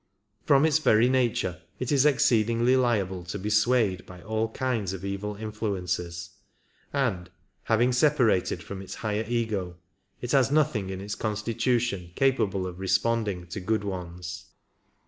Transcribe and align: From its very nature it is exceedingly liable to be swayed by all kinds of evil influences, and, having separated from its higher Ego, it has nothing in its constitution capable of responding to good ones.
From 0.47 0.65
its 0.65 0.79
very 0.79 1.07
nature 1.09 1.61
it 1.77 1.91
is 1.91 2.07
exceedingly 2.07 2.75
liable 2.75 3.23
to 3.25 3.37
be 3.37 3.51
swayed 3.51 4.03
by 4.07 4.19
all 4.23 4.49
kinds 4.49 4.93
of 4.93 5.05
evil 5.05 5.35
influences, 5.35 6.31
and, 6.91 7.29
having 7.65 7.91
separated 7.91 8.63
from 8.63 8.81
its 8.81 8.95
higher 8.95 9.25
Ego, 9.27 9.77
it 10.19 10.31
has 10.31 10.49
nothing 10.51 10.89
in 10.89 11.01
its 11.01 11.13
constitution 11.13 12.13
capable 12.15 12.65
of 12.65 12.79
responding 12.79 13.45
to 13.49 13.59
good 13.59 13.83
ones. 13.83 14.45